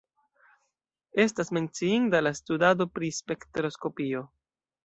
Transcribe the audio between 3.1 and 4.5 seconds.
spektroskopio.